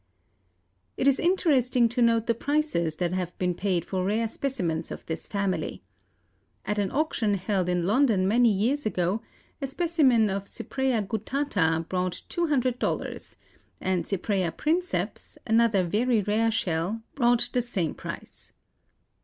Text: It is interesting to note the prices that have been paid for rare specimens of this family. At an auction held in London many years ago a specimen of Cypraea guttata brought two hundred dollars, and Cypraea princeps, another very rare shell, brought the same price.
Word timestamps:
It 0.97 1.07
is 1.07 1.19
interesting 1.19 1.87
to 1.89 2.01
note 2.01 2.25
the 2.25 2.33
prices 2.33 2.95
that 2.95 3.13
have 3.13 3.37
been 3.37 3.53
paid 3.53 3.85
for 3.85 4.03
rare 4.03 4.27
specimens 4.27 4.89
of 4.89 5.05
this 5.05 5.27
family. 5.27 5.83
At 6.65 6.79
an 6.79 6.89
auction 6.89 7.35
held 7.35 7.69
in 7.69 7.85
London 7.85 8.27
many 8.27 8.49
years 8.51 8.87
ago 8.87 9.21
a 9.61 9.67
specimen 9.67 10.27
of 10.27 10.45
Cypraea 10.49 11.03
guttata 11.07 11.87
brought 11.87 12.23
two 12.29 12.47
hundred 12.47 12.79
dollars, 12.79 13.37
and 13.79 14.05
Cypraea 14.07 14.53
princeps, 14.57 15.37
another 15.45 15.83
very 15.85 16.23
rare 16.23 16.49
shell, 16.49 17.03
brought 17.13 17.47
the 17.53 17.61
same 17.61 17.93
price. 17.93 18.53